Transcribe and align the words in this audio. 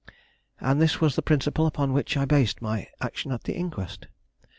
And 0.59 0.81
this 0.81 0.99
was 0.99 1.15
the 1.15 1.21
principle 1.21 1.67
upon 1.67 1.93
which 1.93 2.17
I 2.17 2.25
based 2.25 2.59
my 2.59 2.87
action 3.01 3.31
at 3.31 3.43
the 3.43 3.53
inquest. 3.55 4.07